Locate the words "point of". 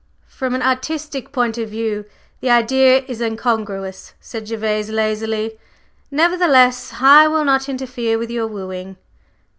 1.31-1.69